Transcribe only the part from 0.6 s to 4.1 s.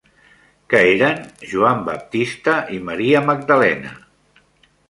Què eren Joan Baptista i Maria Magdalena?